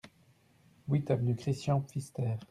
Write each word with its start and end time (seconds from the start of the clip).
huit 0.87 1.11
avenue 1.11 1.35
Christian 1.35 1.81
Pfister 1.81 2.37